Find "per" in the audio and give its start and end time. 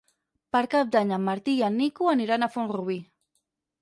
0.55-0.61